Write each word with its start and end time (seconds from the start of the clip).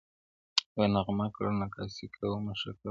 یو 0.75 0.85
نغمه 0.93 1.25
ګره 1.35 1.51
نقاسي 1.61 2.05
کوومه 2.15 2.53
ښه 2.59 2.71
کوومه, 2.71 2.79